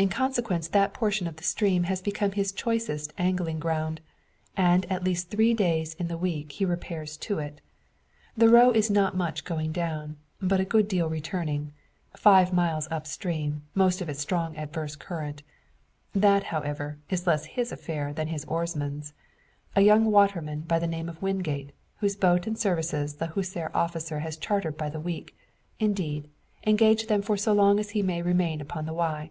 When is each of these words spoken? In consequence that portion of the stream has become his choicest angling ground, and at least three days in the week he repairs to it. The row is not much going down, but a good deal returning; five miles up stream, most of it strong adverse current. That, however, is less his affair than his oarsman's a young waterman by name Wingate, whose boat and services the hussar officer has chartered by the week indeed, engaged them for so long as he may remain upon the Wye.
In 0.00 0.08
consequence 0.08 0.66
that 0.68 0.94
portion 0.94 1.26
of 1.26 1.36
the 1.36 1.44
stream 1.44 1.82
has 1.82 2.00
become 2.00 2.32
his 2.32 2.52
choicest 2.52 3.12
angling 3.18 3.58
ground, 3.60 4.00
and 4.56 4.90
at 4.90 5.04
least 5.04 5.28
three 5.28 5.52
days 5.52 5.92
in 5.92 6.08
the 6.08 6.16
week 6.16 6.52
he 6.52 6.64
repairs 6.64 7.18
to 7.18 7.38
it. 7.38 7.60
The 8.34 8.48
row 8.48 8.70
is 8.70 8.90
not 8.90 9.14
much 9.14 9.44
going 9.44 9.72
down, 9.72 10.16
but 10.40 10.58
a 10.58 10.64
good 10.64 10.88
deal 10.88 11.10
returning; 11.10 11.74
five 12.16 12.50
miles 12.50 12.88
up 12.90 13.06
stream, 13.06 13.64
most 13.74 14.00
of 14.00 14.08
it 14.08 14.16
strong 14.16 14.56
adverse 14.56 14.96
current. 14.96 15.42
That, 16.14 16.44
however, 16.44 16.96
is 17.10 17.26
less 17.26 17.44
his 17.44 17.70
affair 17.70 18.14
than 18.14 18.28
his 18.28 18.46
oarsman's 18.46 19.12
a 19.76 19.82
young 19.82 20.06
waterman 20.06 20.60
by 20.62 20.78
name 20.78 21.14
Wingate, 21.20 21.72
whose 21.98 22.16
boat 22.16 22.46
and 22.46 22.58
services 22.58 23.16
the 23.16 23.26
hussar 23.26 23.70
officer 23.74 24.20
has 24.20 24.38
chartered 24.38 24.78
by 24.78 24.88
the 24.88 24.98
week 24.98 25.36
indeed, 25.78 26.30
engaged 26.66 27.10
them 27.10 27.20
for 27.20 27.36
so 27.36 27.52
long 27.52 27.78
as 27.78 27.90
he 27.90 28.00
may 28.00 28.22
remain 28.22 28.62
upon 28.62 28.86
the 28.86 28.94
Wye. 28.94 29.30